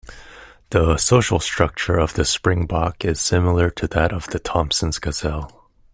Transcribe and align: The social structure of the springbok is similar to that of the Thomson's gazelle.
The 0.71 0.97
social 0.97 1.39
structure 1.39 1.95
of 1.95 2.15
the 2.15 2.25
springbok 2.25 3.05
is 3.05 3.21
similar 3.21 3.69
to 3.69 3.85
that 3.89 4.11
of 4.11 4.25
the 4.31 4.39
Thomson's 4.39 4.97
gazelle. 4.97 5.69